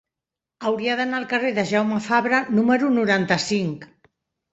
[0.69, 3.87] Hauria d'anar al carrer de Jaume Fabra número noranta-cinc.